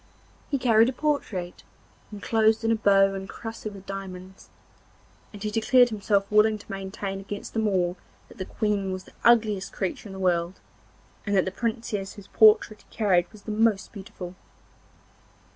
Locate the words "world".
10.17-10.59